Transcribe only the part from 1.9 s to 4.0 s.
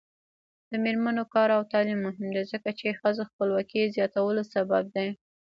مهم دی ځکه چې ښځو خپلواکۍ